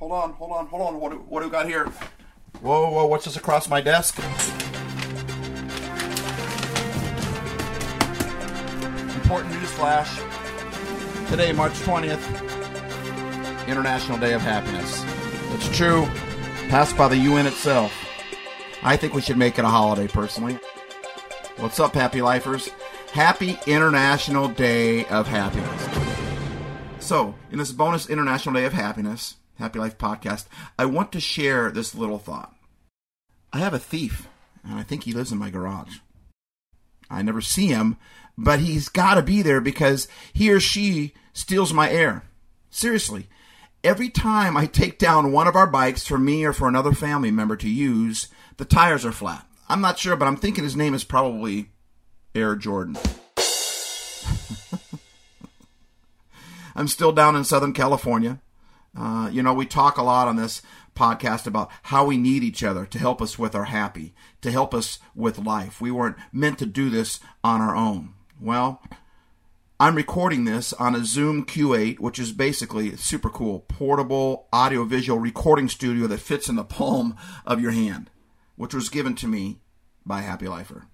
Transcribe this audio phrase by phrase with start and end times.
[0.00, 0.98] Hold on, hold on, hold on.
[0.98, 1.84] What do, what do we got here?
[2.62, 4.18] Whoa, whoa, what's this across my desk?
[9.14, 10.18] Important news flash.
[11.28, 15.04] Today, March 20th, International Day of Happiness.
[15.52, 16.06] It's true,
[16.70, 17.92] passed by the UN itself.
[18.82, 20.54] I think we should make it a holiday, personally.
[21.58, 22.70] What's up, happy lifers?
[23.12, 25.88] Happy International Day of Happiness.
[27.00, 30.46] So, in this bonus International Day of Happiness, Happy Life podcast,
[30.78, 32.56] I want to share this little thought.
[33.52, 34.26] I have a thief,
[34.64, 35.98] and I think he lives in my garage.
[37.10, 37.98] I never see him,
[38.38, 42.24] but he's got to be there because he or she steals my air.
[42.70, 43.28] Seriously,
[43.84, 47.30] every time I take down one of our bikes for me or for another family
[47.30, 49.46] member to use, the tires are flat.
[49.68, 51.68] I'm not sure, but I'm thinking his name is probably
[52.34, 52.96] Air Jordan.
[56.74, 58.40] I'm still down in Southern California.
[58.96, 60.62] Uh, you know, we talk a lot on this
[60.96, 64.74] podcast about how we need each other to help us with our happy, to help
[64.74, 65.80] us with life.
[65.80, 68.14] We weren't meant to do this on our own.
[68.40, 68.82] Well,
[69.78, 75.68] I'm recording this on a Zoom Q8, which is basically super cool, portable audiovisual recording
[75.68, 78.10] studio that fits in the palm of your hand,
[78.56, 79.60] which was given to me
[80.04, 80.86] by Happy Lifer.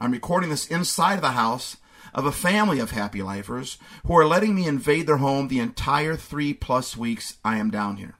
[0.00, 1.76] I'm recording this inside of the house
[2.14, 6.16] of a family of happy lifers who are letting me invade their home the entire
[6.16, 8.16] three plus weeks I am down here.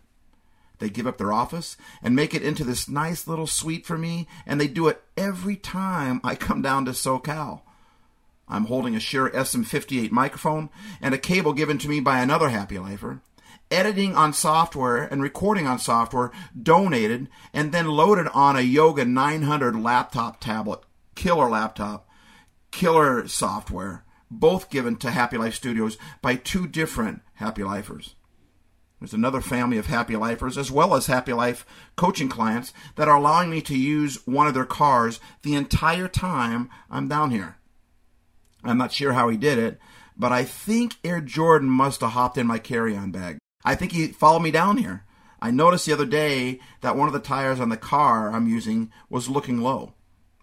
[0.78, 4.28] They give up their office and make it into this nice little suite for me,
[4.44, 7.62] and they do it every time I come down to SoCal.
[8.48, 10.70] I'm holding a Shure SM58 microphone
[11.00, 13.20] and a cable given to me by another happy lifer,
[13.70, 19.74] editing on software and recording on software donated and then loaded on a Yoga 900
[19.74, 20.80] laptop tablet,
[21.16, 22.05] killer laptop,
[22.76, 28.16] killer software, both given to Happy Life Studios by two different happy lifers.
[29.00, 31.64] There's another family of happy lifers, as well as happy life
[31.96, 36.68] coaching clients, that are allowing me to use one of their cars the entire time
[36.90, 37.56] I'm down here.
[38.62, 39.78] I'm not sure how he did it,
[40.14, 43.38] but I think Air Jordan must have hopped in my carry on bag.
[43.64, 45.04] I think he followed me down here.
[45.40, 48.92] I noticed the other day that one of the tires on the car I'm using
[49.08, 49.94] was looking low.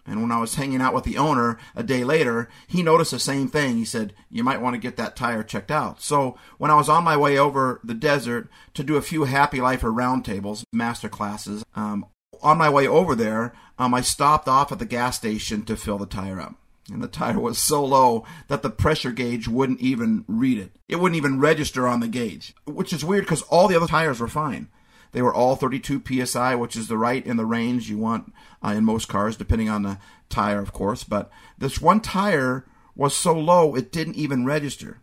[0.06, 3.18] And when I was hanging out with the owner a day later, he noticed the
[3.18, 3.76] same thing.
[3.76, 6.02] He said, You might want to get that tire checked out.
[6.02, 9.60] So when I was on my way over the desert to do a few Happy
[9.60, 12.06] Lifer roundtables, master classes, um,
[12.42, 15.98] on my way over there, um, I stopped off at the gas station to fill
[15.98, 16.54] the tire up.
[16.92, 20.72] And the tire was so low that the pressure gauge wouldn't even read it.
[20.86, 24.20] It wouldn't even register on the gauge, which is weird because all the other tires
[24.20, 24.68] were fine.
[25.14, 28.70] They were all 32 psi, which is the right in the range you want uh,
[28.70, 29.98] in most cars, depending on the
[30.28, 31.04] tire, of course.
[31.04, 32.66] But this one tire
[32.96, 34.98] was so low it didn't even register.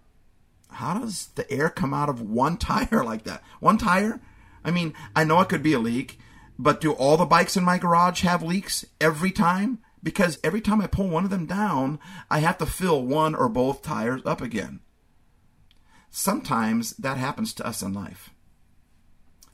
[0.67, 3.41] How does the air come out of one tire like that?
[3.61, 4.19] One tire?
[4.65, 6.19] I mean, I know it could be a leak,
[6.59, 9.79] but do all the bikes in my garage have leaks every time?
[10.03, 11.99] Because every time I pull one of them down,
[12.29, 14.81] I have to fill one or both tires up again.
[16.09, 18.31] Sometimes that happens to us in life.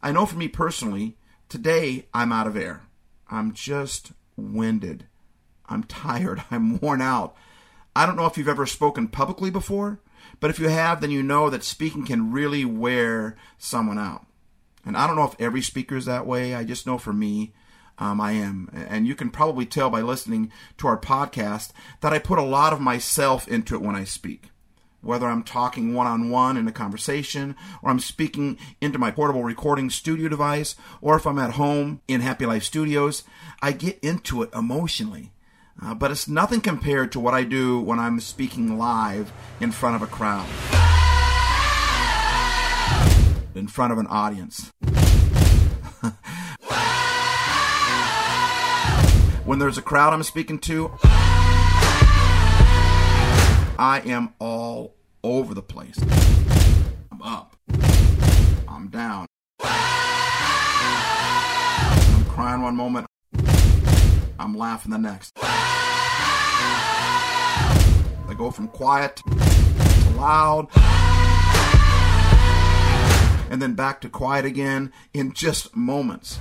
[0.01, 1.17] I know for me personally,
[1.49, 2.83] today I'm out of air.
[3.29, 5.07] I'm just winded.
[5.65, 6.43] I'm tired.
[6.51, 7.35] I'm worn out.
[7.95, 9.99] I don't know if you've ever spoken publicly before,
[10.39, 14.27] but if you have, then you know that speaking can really wear someone out.
[14.85, 16.53] And I don't know if every speaker is that way.
[16.53, 17.53] I just know for me,
[17.97, 18.69] um, I am.
[18.71, 21.71] And you can probably tell by listening to our podcast
[22.01, 24.51] that I put a lot of myself into it when I speak
[25.07, 29.41] whether I'm talking one on one in a conversation, or I'm speaking into my portable
[29.41, 33.23] recording studio device, or if I'm at home in Happy Life Studios,
[33.61, 35.31] I get into it emotionally.
[35.81, 39.31] Uh, but it's nothing compared to what I do when I'm speaking live
[39.61, 40.45] in front of a crowd,
[43.55, 44.71] in front of an audience.
[49.45, 50.91] when there's a crowd I'm speaking to,
[53.79, 54.96] I am all
[55.27, 55.99] over the place.
[57.11, 57.55] I'm up.
[58.67, 59.27] I'm down.
[59.61, 59.69] I'm
[62.25, 63.05] crying one moment.
[64.39, 65.37] I'm laughing the next.
[68.29, 69.23] I go from quiet to
[70.15, 70.67] loud
[73.49, 76.39] and then back to quiet again in just moments.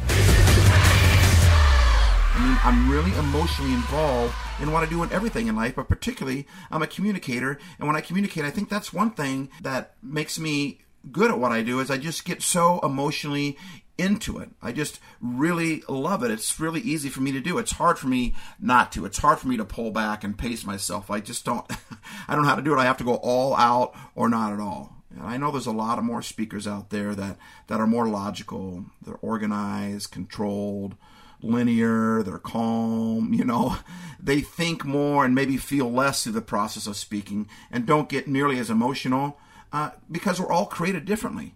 [2.36, 5.88] I mean, I'm really emotionally involved in what I do in everything in life, but
[5.88, 7.58] particularly I'm a communicator.
[7.78, 10.80] And when I communicate, I think that's one thing that makes me
[11.10, 13.56] good at what I do is I just get so emotionally
[13.96, 14.50] into it.
[14.60, 16.30] I just really love it.
[16.30, 17.56] It's really easy for me to do.
[17.56, 19.06] It's hard for me not to.
[19.06, 21.10] It's hard for me to pull back and pace myself.
[21.10, 21.64] I just don't
[22.28, 22.78] I don't know how to do it.
[22.78, 24.92] I have to go all out or not at all.
[25.10, 27.38] And I know there's a lot of more speakers out there that,
[27.68, 30.96] that are more logical, they're organized, controlled,
[31.42, 33.76] linear, they're calm, you know.
[34.18, 38.26] They think more and maybe feel less through the process of speaking and don't get
[38.26, 39.38] nearly as emotional
[39.72, 41.54] uh, because we're all created differently.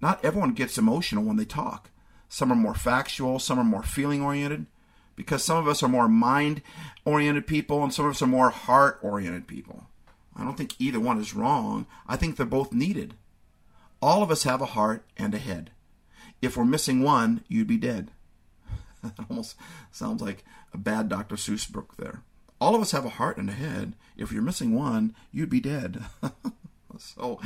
[0.00, 1.90] Not everyone gets emotional when they talk.
[2.28, 4.66] Some are more factual, some are more feeling oriented,
[5.16, 6.62] because some of us are more mind
[7.04, 9.86] oriented people and some of us are more heart oriented people.
[10.36, 11.86] I don't think either one is wrong.
[12.06, 13.14] I think they're both needed.
[14.00, 15.70] All of us have a heart and a head.
[16.40, 18.10] If we're missing one, you'd be dead.
[19.16, 19.56] that almost
[19.90, 21.36] sounds like a bad Dr.
[21.36, 22.22] Seuss book there.
[22.60, 23.94] All of us have a heart and a head.
[24.16, 26.04] If you're missing one, you'd be dead.
[26.98, 27.40] so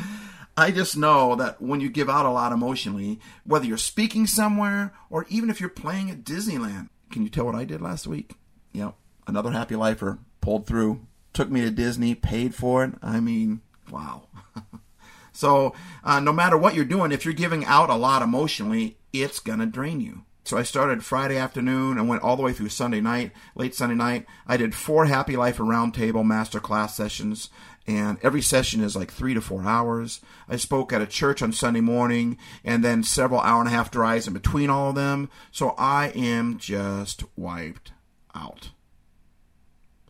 [0.56, 4.92] I just know that when you give out a lot emotionally, whether you're speaking somewhere
[5.08, 8.34] or even if you're playing at Disneyland, can you tell what I did last week?
[8.72, 8.94] Yep,
[9.26, 12.92] another happy lifer pulled through, took me to Disney, paid for it.
[13.02, 14.28] I mean, wow.
[15.32, 15.74] so,
[16.04, 19.60] uh, no matter what you're doing, if you're giving out a lot emotionally, it's going
[19.60, 20.25] to drain you.
[20.46, 23.96] So I started Friday afternoon and went all the way through Sunday night, late Sunday
[23.96, 24.26] night.
[24.46, 27.50] I did four Happy Life Roundtable Master Class sessions,
[27.84, 30.20] and every session is like three to four hours.
[30.48, 33.90] I spoke at a church on Sunday morning, and then several hour and a half
[33.90, 35.30] drives in between all of them.
[35.50, 37.90] So I am just wiped
[38.32, 38.70] out.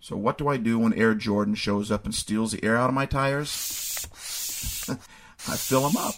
[0.02, 2.90] So what do I do when Air Jordan shows up and steals the air out
[2.90, 4.06] of my tires?
[5.48, 6.16] I fill them up.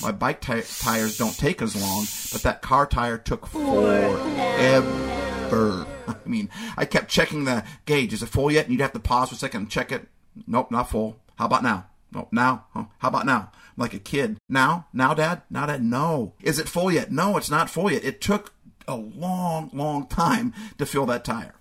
[0.00, 4.86] My bike t- tires don't take as long, but that car tire took forever.
[6.08, 8.12] I mean, I kept checking the gauge.
[8.12, 8.66] Is it full yet?
[8.66, 10.06] And you'd have to pause for a second and check it.
[10.46, 11.16] Nope, not full.
[11.36, 11.86] How about now?
[12.12, 12.66] Nope, now.
[12.74, 13.50] How about now?
[13.52, 14.38] I'm like a kid.
[14.48, 14.86] Now?
[14.92, 15.42] Now, Dad?
[15.50, 15.82] Now, Dad?
[15.82, 16.34] No.
[16.42, 17.10] Is it full yet?
[17.10, 18.04] No, it's not full yet.
[18.04, 18.54] It took
[18.86, 21.54] a long, long time to fill that tire.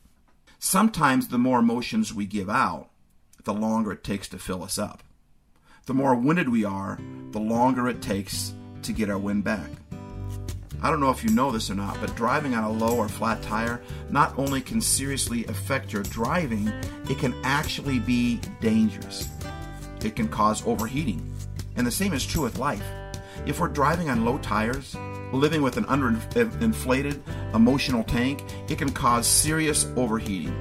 [0.59, 2.89] Sometimes the more emotions we give out,
[3.43, 5.03] the longer it takes to fill us up
[5.87, 6.99] the more winded we are,
[7.31, 9.69] the longer it takes to get our wind back.
[10.83, 13.07] I don't know if you know this or not, but driving on a low or
[13.07, 16.67] flat tire not only can seriously affect your driving,
[17.09, 19.29] it can actually be dangerous.
[20.03, 21.33] It can cause overheating.
[21.77, 22.83] And the same is true with life.
[23.45, 24.93] If we're driving on low tires,
[25.31, 27.21] living with an underinflated
[27.55, 30.53] emotional tank, it can cause serious overheating.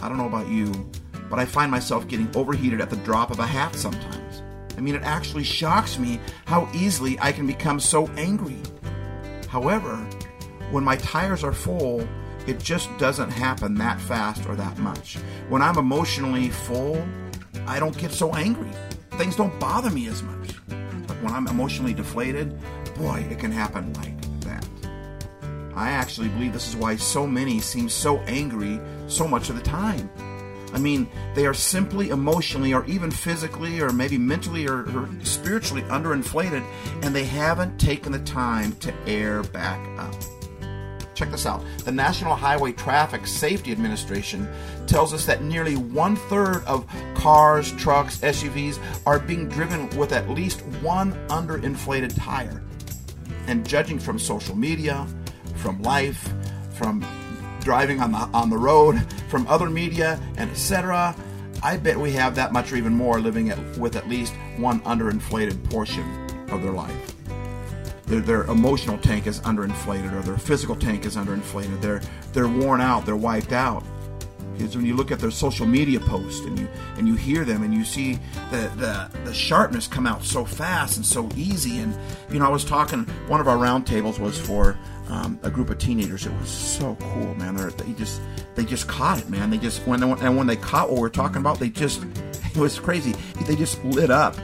[0.00, 0.88] I don't know about you,
[1.28, 4.42] but I find myself getting overheated at the drop of a hat sometimes.
[4.78, 8.58] I mean, it actually shocks me how easily I can become so angry.
[9.48, 9.96] However,
[10.70, 12.06] when my tires are full,
[12.46, 15.16] it just doesn't happen that fast or that much.
[15.48, 17.04] When I'm emotionally full,
[17.66, 18.70] I don't get so angry.
[19.14, 20.54] Things don't bother me as much.
[21.08, 22.56] But when I'm emotionally deflated,
[22.96, 24.64] boy, it can happen like that.
[25.74, 29.62] I actually believe this is why so many seem so angry so much of the
[29.62, 30.08] time.
[30.72, 35.82] I mean, they are simply emotionally or even physically or maybe mentally or, or, spiritually
[35.82, 36.64] underinflated
[37.02, 40.14] and they haven't taken the time to air back up.
[41.14, 41.64] Check this out.
[41.84, 44.48] The National Highway Traffic Safety Administration
[44.86, 50.30] tells us that nearly one third of cars, trucks, SUVs are being driven with at
[50.30, 52.62] least one underinflated tire.
[53.48, 55.08] And judging from social media,
[55.56, 56.32] from life,
[56.74, 57.04] from
[57.68, 58.96] driving on the on the road,
[59.28, 61.14] from other media, and etc.
[61.62, 64.80] I bet we have that much or even more living at, with at least one
[64.84, 66.02] underinflated portion
[66.50, 67.14] of their life.
[68.06, 71.82] Their, their emotional tank is underinflated, or their physical tank is underinflated.
[71.82, 72.00] They're
[72.32, 73.04] they're worn out.
[73.04, 73.84] They're wiped out.
[74.56, 77.64] Because when you look at their social media posts and you and you hear them
[77.64, 78.18] and you see
[78.50, 81.94] the, the the sharpness come out so fast and so easy and
[82.30, 84.78] you know I was talking one of our roundtables was for
[85.08, 86.26] um, a group of teenagers.
[86.26, 87.56] It was so cool, man.
[87.56, 88.20] They're, they just
[88.54, 89.50] they just caught it, man.
[89.50, 92.02] They just when they, and when they caught what we're talking about, they just
[92.54, 93.14] it was crazy.
[93.46, 94.36] They just lit up.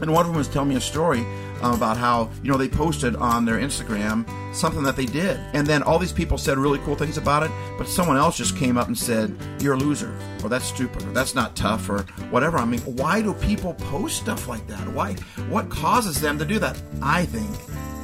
[0.00, 1.24] And one of them was telling me a story
[1.62, 5.82] about how you know they posted on their Instagram something that they did, and then
[5.82, 8.88] all these people said really cool things about it, but someone else just came up
[8.88, 12.58] and said you're a loser, or that's stupid, or that's not tough, or whatever.
[12.58, 14.88] I mean, why do people post stuff like that?
[14.88, 15.14] Why?
[15.48, 16.82] What causes them to do that?
[17.00, 17.48] I think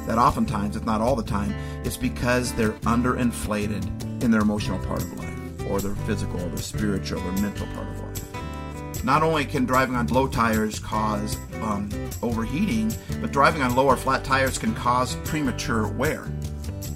[0.09, 1.53] that oftentimes, if not all the time,
[1.85, 6.57] it's because they're underinflated in their emotional part of life, or their physical, or their
[6.57, 9.03] spiritual, or mental part of life.
[9.03, 11.91] Not only can driving on low tires cause um,
[12.23, 16.27] overheating, but driving on low or flat tires can cause premature wear.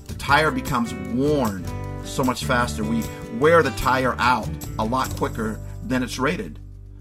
[0.08, 1.63] The tire becomes worn
[2.05, 2.84] so much faster.
[2.84, 3.03] We
[3.38, 6.58] wear the tire out a lot quicker than it's rated.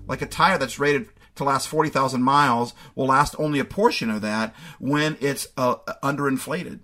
[0.06, 4.22] Like a tire that's rated to last 40,000 miles will last only a portion of
[4.22, 6.80] that when it's uh, underinflated.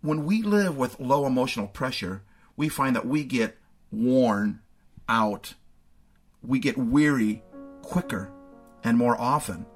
[0.00, 2.22] When we live with low emotional pressure,
[2.56, 3.56] we find that we get
[3.90, 4.60] worn
[5.08, 5.54] out.
[6.42, 7.42] We get weary
[7.82, 8.30] quicker
[8.84, 9.66] and more often.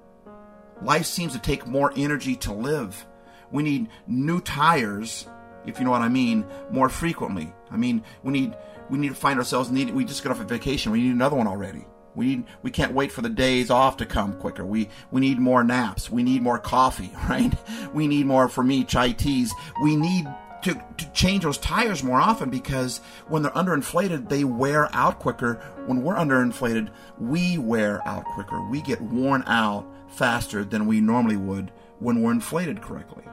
[0.83, 3.07] Life seems to take more energy to live.
[3.51, 5.27] We need new tires,
[5.67, 7.53] if you know what I mean, more frequently.
[7.71, 8.57] I mean, we need
[8.91, 10.93] we need to find ourselves need we just got off a vacation.
[10.93, 11.87] We need another one already.
[12.15, 14.65] We need, we can't wait for the days off to come quicker.
[14.65, 16.11] We we need more naps.
[16.11, 17.53] We need more coffee, right?
[17.95, 19.53] We need more for me chai teas.
[19.83, 20.27] We need
[20.63, 25.55] to, to change those tires more often because when they're underinflated, they wear out quicker.
[25.87, 28.63] When we're underinflated, we wear out quicker.
[28.69, 33.25] We get worn out faster than we normally would when we're inflated correctly.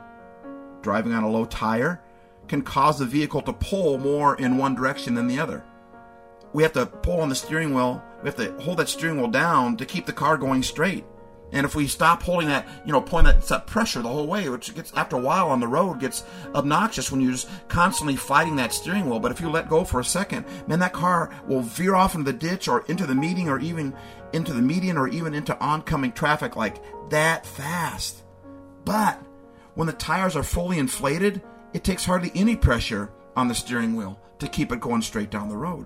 [0.81, 2.01] Driving on a low tire
[2.48, 5.63] can cause the vehicle to pull more in one direction than the other.
[6.53, 9.27] We have to pull on the steering wheel, we have to hold that steering wheel
[9.27, 11.05] down to keep the car going straight.
[11.51, 14.49] And if we stop holding that, you know, pulling that, that pressure the whole way,
[14.49, 18.55] which gets after a while on the road gets obnoxious when you're just constantly fighting
[18.57, 19.19] that steering wheel.
[19.19, 22.31] But if you let go for a second, man, that car will veer off into
[22.31, 23.95] the ditch or into the median or even
[24.31, 28.23] into the median or even into oncoming traffic like that fast.
[28.85, 29.19] But
[29.73, 31.41] when the tires are fully inflated,
[31.73, 35.49] it takes hardly any pressure on the steering wheel to keep it going straight down
[35.49, 35.85] the road,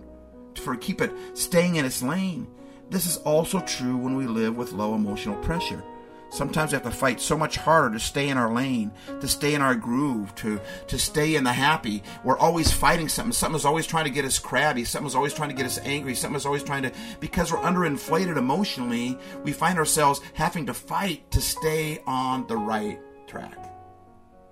[0.56, 2.48] to keep it staying in its lane.
[2.90, 5.84] This is also true when we live with low emotional pressure.
[6.30, 8.92] Sometimes we have to fight so much harder to stay in our lane,
[9.22, 12.02] to stay in our groove, to, to stay in the happy.
[12.24, 13.34] We're always fighting something.
[13.34, 14.84] Something's always trying to get us crabby.
[14.84, 16.16] Something's always trying to get us angry.
[16.16, 21.40] Something's always trying to, because we're underinflated emotionally, we find ourselves having to fight to
[21.40, 23.58] stay on the right track.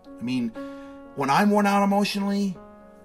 [0.07, 0.49] I mean,
[1.15, 2.55] when I'm worn out emotionally,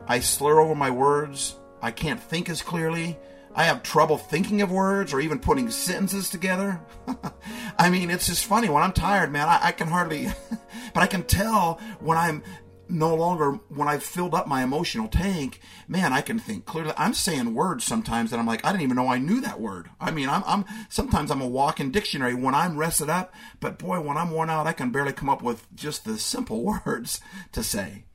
[0.06, 1.56] I slur over my words.
[1.86, 3.16] I can't think as clearly.
[3.54, 6.80] I have trouble thinking of words or even putting sentences together.
[7.78, 8.68] I mean, it's just funny.
[8.68, 10.26] When I'm tired, man, I, I can hardly,
[10.94, 12.42] but I can tell when I'm
[12.88, 16.92] no longer, when I've filled up my emotional tank, man, I can think clearly.
[16.96, 19.88] I'm saying words sometimes that I'm like, I didn't even know I knew that word.
[20.00, 24.00] I mean, I'm, I'm sometimes I'm a walking dictionary when I'm rested up, but boy,
[24.00, 27.20] when I'm worn out, I can barely come up with just the simple words
[27.52, 28.06] to say.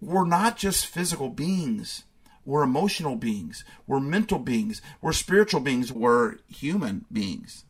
[0.00, 2.02] We're not just physical beings
[2.48, 3.62] we're emotional beings.
[3.86, 4.80] We're mental beings.
[5.02, 5.92] We're spiritual beings.
[5.92, 7.66] We're human beings.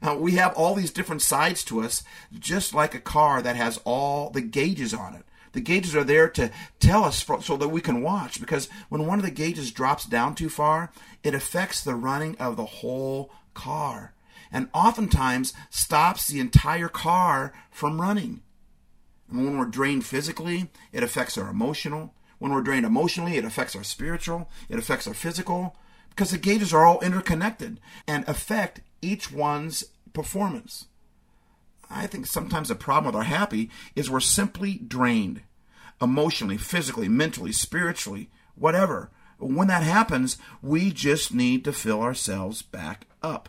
[0.00, 3.56] now, uh, we have all these different sides to us, just like a car that
[3.56, 5.24] has all the gauges on it.
[5.50, 9.18] The gauges are there to tell us so that we can watch because when one
[9.18, 10.92] of the gauges drops down too far,
[11.24, 14.14] it affects the running of the whole car
[14.52, 18.42] and oftentimes stops the entire car from running.
[19.28, 23.76] And when we're drained physically, it affects our emotional, when we're drained emotionally, it affects
[23.76, 25.76] our spiritual, it affects our physical,
[26.10, 30.86] because the gauges are all interconnected and affect each one's performance.
[31.90, 35.42] I think sometimes the problem with our happy is we're simply drained
[36.00, 39.10] emotionally, physically, mentally, spiritually, whatever.
[39.38, 43.48] When that happens, we just need to fill ourselves back up.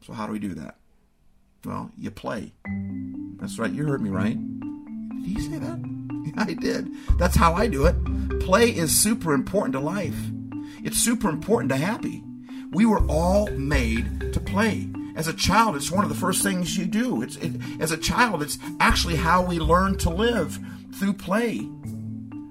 [0.00, 0.76] So, how do we do that?
[1.64, 2.52] Well, you play.
[3.36, 4.38] That's right, you heard me right.
[5.22, 6.03] Did he say that?
[6.36, 6.90] I did.
[7.18, 8.40] That's how I do it.
[8.40, 10.16] Play is super important to life.
[10.82, 12.22] It's super important to happy.
[12.70, 14.88] We were all made to play.
[15.16, 17.22] As a child, it's one of the first things you do.
[17.22, 20.58] It's it, as a child, it's actually how we learn to live
[20.94, 21.68] through play.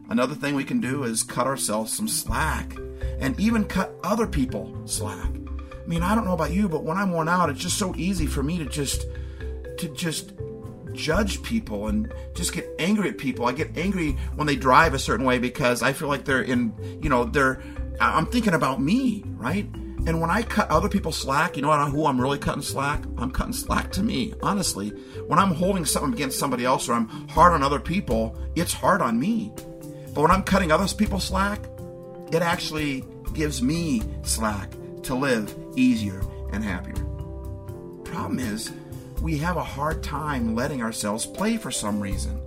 [0.10, 2.76] Another thing we can do is cut ourselves some slack
[3.20, 5.30] and even cut other people slack.
[5.84, 7.94] I mean, I don't know about you, but when I'm worn out, it's just so
[7.98, 9.06] easy for me to just
[9.80, 10.32] to just
[10.94, 13.46] judge people and just get angry at people.
[13.46, 16.74] I get angry when they drive a certain way because I feel like they're in,
[17.02, 17.62] you know, they're,
[18.00, 19.68] I'm thinking about me, right?
[20.06, 23.04] And when I cut other people slack, you know who I'm really cutting slack?
[23.18, 24.90] I'm cutting slack to me, honestly.
[25.28, 29.02] When I'm holding something against somebody else or I'm hard on other people, it's hard
[29.02, 29.54] on me.
[30.14, 31.62] But when I'm cutting other people slack,
[32.34, 34.72] it actually gives me slack
[35.04, 36.22] to live easier
[36.52, 36.96] and happier.
[38.04, 38.72] Problem is,
[39.24, 42.42] we have a hard time letting ourselves play for some reason.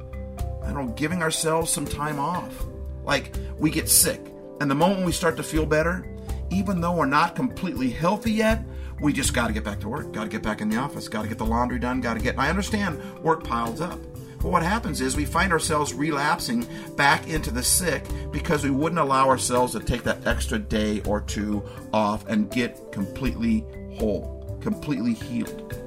[0.62, 2.66] I don't know, giving ourselves some time off.
[3.02, 4.20] Like we get sick,
[4.60, 6.06] and the moment we start to feel better,
[6.50, 8.62] even though we're not completely healthy yet,
[9.00, 11.08] we just got to get back to work, got to get back in the office,
[11.08, 12.38] got to get the laundry done, got to get.
[12.38, 13.98] I understand work piles up.
[14.42, 19.00] But what happens is we find ourselves relapsing back into the sick because we wouldn't
[19.00, 21.64] allow ourselves to take that extra day or two
[21.94, 23.64] off and get completely
[23.94, 25.85] whole, completely healed.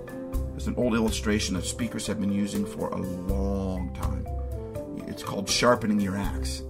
[0.59, 4.27] It's an old illustration that speakers have been using for a long time.
[5.07, 6.63] It's called sharpening your axe.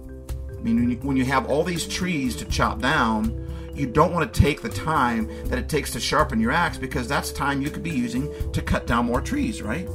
[0.48, 4.40] I mean, when you have all these trees to chop down, you don't want to
[4.40, 7.82] take the time that it takes to sharpen your axe because that's time you could
[7.82, 9.88] be using to cut down more trees, right?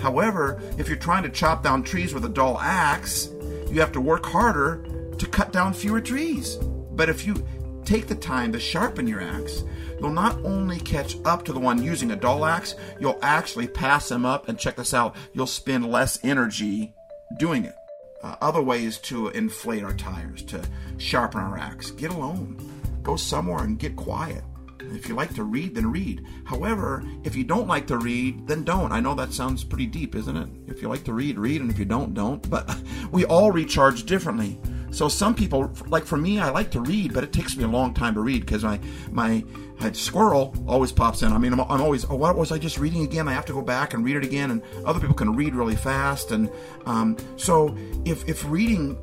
[0.00, 3.30] However, if you're trying to chop down trees with a dull axe,
[3.68, 4.86] you have to work harder
[5.18, 6.60] to cut down fewer trees.
[6.92, 7.44] But if you
[7.86, 9.64] take the time to sharpen your axe,
[9.98, 14.08] you'll not only catch up to the one using a dull axe, you'll actually pass
[14.08, 14.48] them up.
[14.48, 16.92] And check this out you'll spend less energy
[17.38, 17.74] doing it.
[18.22, 20.62] Uh, other ways to inflate our tires, to
[20.98, 21.90] sharpen our axe.
[21.92, 22.58] Get alone.
[23.02, 24.42] Go somewhere and get quiet.
[24.80, 26.24] If you like to read, then read.
[26.44, 28.92] However, if you don't like to read, then don't.
[28.92, 30.48] I know that sounds pretty deep, isn't it?
[30.66, 32.48] If you like to read, read, and if you don't, don't.
[32.48, 32.76] But
[33.12, 34.58] we all recharge differently.
[34.96, 37.68] So some people, like for me, I like to read, but it takes me a
[37.68, 39.44] long time to read because my my
[39.92, 41.34] squirrel always pops in.
[41.34, 43.28] I mean, I'm, I'm, always, oh, what was I just reading again?
[43.28, 44.50] I have to go back and read it again.
[44.50, 46.32] And other people can read really fast.
[46.32, 46.50] And
[46.86, 47.76] um, so
[48.06, 48.96] if if reading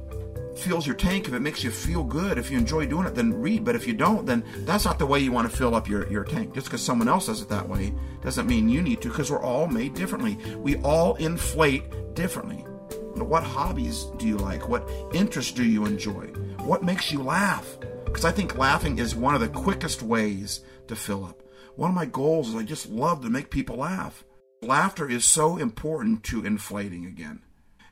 [0.58, 3.32] fills your tank, if it makes you feel good, if you enjoy doing it, then
[3.32, 3.64] read.
[3.64, 6.12] But if you don't, then that's not the way you want to fill up your,
[6.12, 6.56] your tank.
[6.56, 9.44] Just because someone else does it that way doesn't mean you need to, because we're
[9.44, 10.40] all made differently.
[10.58, 12.66] We all inflate differently.
[13.15, 14.67] What hobbies do you like?
[14.67, 16.27] What interests do you enjoy?
[16.63, 17.77] What makes you laugh?
[18.05, 21.41] Because I think laughing is one of the quickest ways to fill up.
[21.75, 24.24] One of my goals is I just love to make people laugh.
[24.62, 27.41] Laughter is so important to inflating again.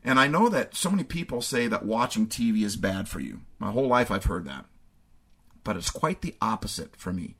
[0.04, 3.42] And I know that so many people say that watching TV is bad for you.
[3.60, 4.66] My whole life I've heard that.
[5.64, 7.36] But it's quite the opposite for me.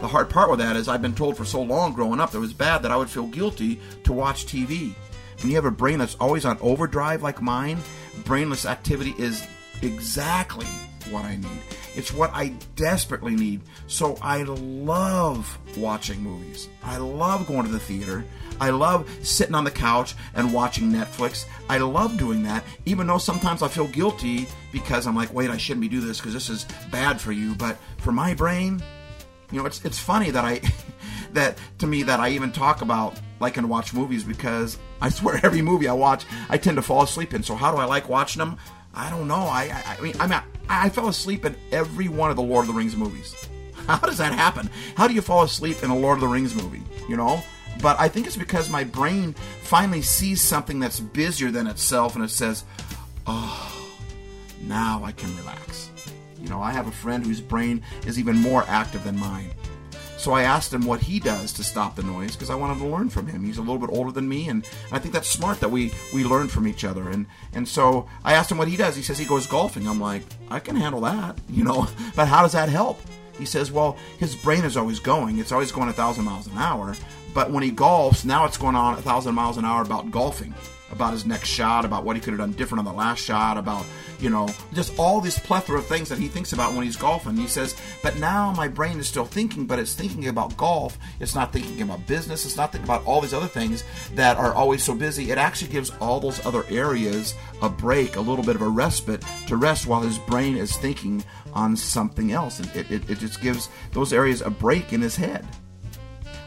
[0.00, 2.38] The hard part with that is I've been told for so long growing up that
[2.38, 4.94] it was bad that I would feel guilty to watch TV.
[5.40, 7.78] When you have a brain that's always on overdrive like mine,
[8.24, 9.46] brainless activity is
[9.82, 10.66] exactly
[11.10, 11.62] what I need.
[11.94, 13.60] It's what I desperately need.
[13.86, 16.68] So I love watching movies.
[16.82, 18.24] I love going to the theater.
[18.60, 21.46] I love sitting on the couch and watching Netflix.
[21.68, 25.56] I love doing that, even though sometimes I feel guilty because I'm like, wait, I
[25.56, 27.54] shouldn't be doing this because this is bad for you.
[27.54, 28.82] But for my brain,
[29.52, 30.60] you know, it's it's funny that I
[31.32, 35.40] that to me that I even talk about liking to watch movies because I swear
[35.42, 37.42] every movie I watch I tend to fall asleep in.
[37.42, 38.58] So how do I like watching them?
[38.94, 39.42] I don't know.
[39.42, 42.62] I I, I mean I mean I fell asleep in every one of the Lord
[42.62, 43.48] of the Rings movies.
[43.86, 44.68] How does that happen?
[44.96, 46.82] How do you fall asleep in a Lord of the Rings movie?
[47.08, 47.42] You know?
[47.80, 52.24] But I think it's because my brain finally sees something that's busier than itself and
[52.24, 52.64] it says,
[53.26, 53.88] oh,
[54.62, 55.90] now I can relax.
[56.40, 59.50] You know, I have a friend whose brain is even more active than mine.
[60.18, 62.86] So I asked him what he does to stop the noise because I wanted to
[62.86, 63.44] learn from him.
[63.44, 66.24] He's a little bit older than me, and I think that's smart that we we
[66.24, 67.08] learn from each other.
[67.08, 68.96] And and so I asked him what he does.
[68.96, 69.86] He says he goes golfing.
[69.86, 71.86] I'm like, I can handle that, you know.
[72.16, 73.00] But how does that help?
[73.38, 75.38] He says, well, his brain is always going.
[75.38, 76.96] It's always going a thousand miles an hour.
[77.32, 80.52] But when he golfs, now it's going on a thousand miles an hour about golfing,
[80.90, 83.56] about his next shot, about what he could have done different on the last shot,
[83.56, 83.84] about,
[84.18, 87.36] you know, just all this plethora of things that he thinks about when he's golfing.
[87.36, 90.98] He says, but now my brain is still thinking, but it's thinking about golf.
[91.20, 92.44] It's not thinking about business.
[92.44, 95.30] It's not thinking about all these other things that are always so busy.
[95.30, 99.24] It actually gives all those other areas a break, a little bit of a respite
[99.46, 102.60] to rest while his brain is thinking on something else.
[102.60, 105.46] It, it, it just gives those areas a break in his head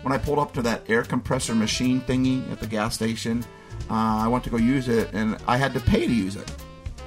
[0.01, 3.45] when I pulled up to that air compressor machine thingy at the gas station,
[3.91, 6.49] uh, I went to go use it and I had to pay to use it.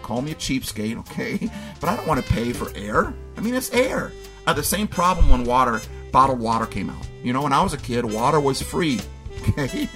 [0.02, 1.50] Call me a cheapskate, okay?
[1.80, 3.14] But I don't want to pay for air.
[3.36, 4.12] I mean, it's air.
[4.46, 5.80] I had the same problem when water,
[6.12, 7.08] bottled water came out.
[7.22, 9.00] You know, when I was a kid, water was free.
[9.58, 9.90] Okay?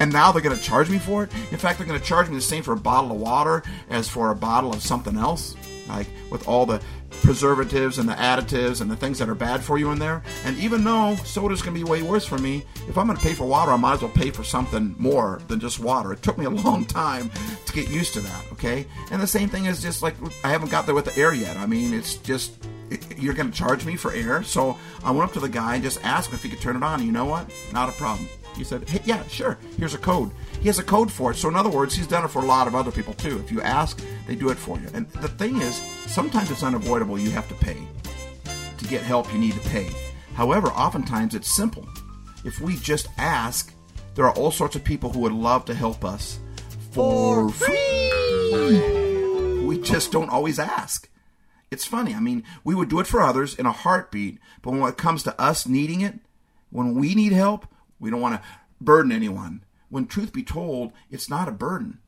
[0.00, 1.32] and now they're going to charge me for it?
[1.52, 4.08] In fact, they're going to charge me the same for a bottle of water as
[4.08, 5.54] for a bottle of something else.
[5.88, 9.78] Like with all the preservatives and the additives and the things that are bad for
[9.78, 10.22] you in there.
[10.44, 13.22] And even though soda's going to be way worse for me, if I'm going to
[13.22, 16.12] pay for water, I might as well pay for something more than just water.
[16.12, 17.30] It took me a long time
[17.66, 18.86] to get used to that, okay?
[19.10, 21.56] And the same thing is just like I haven't got there with the air yet.
[21.56, 22.52] I mean, it's just
[23.16, 24.42] you're going to charge me for air.
[24.42, 26.76] So I went up to the guy and just asked him if he could turn
[26.76, 27.04] it on.
[27.04, 27.50] You know what?
[27.72, 28.28] Not a problem.
[28.56, 29.58] He said, hey, yeah, sure.
[29.76, 30.32] Here's a code.
[30.60, 31.36] He has a code for it.
[31.36, 33.38] So in other words, he's done it for a lot of other people too.
[33.38, 34.86] If you ask, they do it for you.
[34.94, 37.18] And the thing is, sometimes it's unavoidable.
[37.18, 37.78] You have to pay.
[38.76, 39.90] To get help, you need to pay.
[40.34, 41.88] However, oftentimes it's simple.
[42.44, 43.72] If we just ask,
[44.14, 46.38] there are all sorts of people who would love to help us
[46.92, 48.04] for free.
[49.64, 51.08] We just don't always ask.
[51.70, 52.14] It's funny.
[52.14, 55.22] I mean, we would do it for others in a heartbeat, but when it comes
[55.22, 56.18] to us needing it,
[56.70, 57.66] when we need help,
[57.98, 58.48] we don't want to
[58.80, 59.64] burden anyone.
[59.88, 62.00] When truth be told, it's not a burden.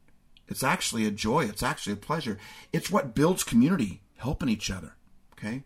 [0.50, 1.46] It's actually a joy.
[1.46, 2.38] It's actually a pleasure.
[2.72, 4.96] It's what builds community, helping each other.
[5.32, 5.64] Okay?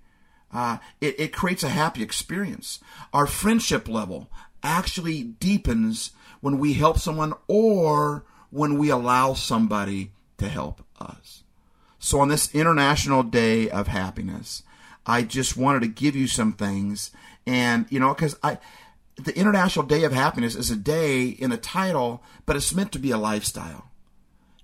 [0.52, 2.78] Uh, it, it creates a happy experience.
[3.12, 4.30] Our friendship level
[4.62, 11.42] actually deepens when we help someone or when we allow somebody to help us.
[11.98, 14.62] So, on this International Day of Happiness,
[15.06, 17.10] I just wanted to give you some things.
[17.46, 18.58] And, you know, because I
[19.16, 22.98] the International Day of Happiness is a day in a title, but it's meant to
[22.98, 23.90] be a lifestyle.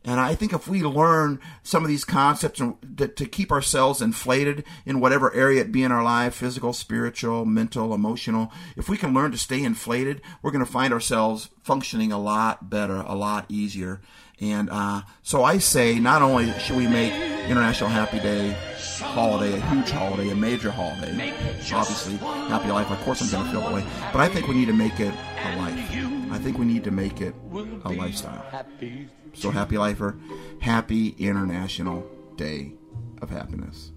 [0.04, 4.64] And I think if we learn some of these concepts to, to, keep ourselves inflated
[4.86, 9.12] in whatever area it be in our life, physical, spiritual, mental, emotional, if we can
[9.12, 13.44] learn to stay inflated, we're going to find ourselves functioning a lot better, a lot
[13.50, 14.00] easier.
[14.40, 18.56] And uh, so I say, not only should we make International Happy Day
[19.00, 21.32] holiday a huge holiday, a major holiday,
[21.72, 22.90] obviously Happy Life.
[22.90, 24.98] Of course, I'm going to feel that way, but I think we need to make
[24.98, 25.12] it
[25.44, 26.19] a life.
[26.30, 27.34] I think we need to make it
[27.84, 28.44] a lifestyle.
[29.34, 30.18] So, happy lifer,
[30.60, 32.72] happy International Day
[33.20, 33.92] of Happiness.